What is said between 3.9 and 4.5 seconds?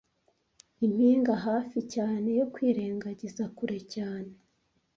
cyane